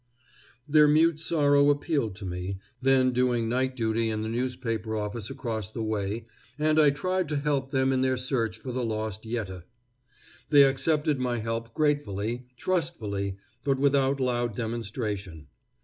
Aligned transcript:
Their 0.67 0.87
mute 0.87 1.19
sorrow 1.19 1.69
appealed 1.69 2.15
to 2.15 2.25
me, 2.25 2.57
then 2.81 3.11
doing 3.11 3.47
night 3.47 3.75
duty 3.75 4.09
in 4.09 4.23
the 4.23 4.29
newspaper 4.29 4.95
office 4.95 5.29
across 5.29 5.69
the 5.69 5.83
way, 5.83 6.25
and 6.57 6.79
I 6.79 6.89
tried 6.89 7.29
to 7.29 7.35
help 7.37 7.69
them 7.69 7.93
in 7.93 8.01
their 8.01 8.17
search 8.17 8.57
for 8.57 8.71
the 8.71 8.83
lost 8.83 9.27
Yette. 9.27 9.61
They 10.49 10.63
accepted 10.63 11.19
my 11.19 11.37
help 11.37 11.75
gratefully, 11.75 12.47
trustfully, 12.57 13.37
but 13.63 13.77
without 13.77 14.19
loud 14.19 14.55
demonstration. 14.55 15.45